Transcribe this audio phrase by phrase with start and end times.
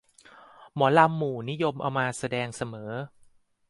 [0.75, 2.91] หมอลำหมู่นิยมเอามาแสดงเสมอ